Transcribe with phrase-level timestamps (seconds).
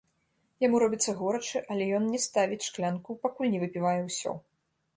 [0.63, 4.31] Яму робіцца горача, але ён не ставіць шклянку, пакуль не выпівае ўсё.